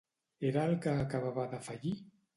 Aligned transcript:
Era 0.51 0.63
el 0.69 0.73
que 0.85 0.95
acabava 1.03 1.47
de 1.55 1.63
fallir? 1.69 1.97